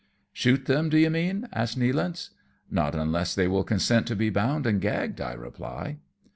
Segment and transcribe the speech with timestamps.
[0.33, 2.31] "Shoot them, do you mean?" asks Nealance.
[2.71, 5.99] "Not unless they will consent to be bound and gagged," I reply.